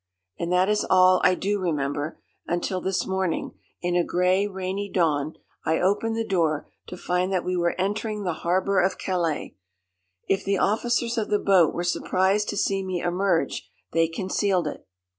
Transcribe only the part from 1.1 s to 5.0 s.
I do remember, until this morning in a grey, rainy